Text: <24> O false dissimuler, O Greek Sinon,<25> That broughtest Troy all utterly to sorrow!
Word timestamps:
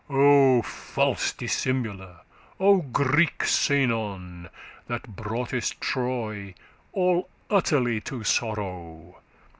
<24> 0.09 0.19
O 0.25 0.61
false 0.63 1.31
dissimuler, 1.33 2.21
O 2.59 2.81
Greek 2.81 3.43
Sinon,<25> 3.43 4.49
That 4.87 5.15
broughtest 5.15 5.79
Troy 5.79 6.55
all 6.91 7.29
utterly 7.51 8.01
to 8.01 8.23
sorrow! 8.23 9.17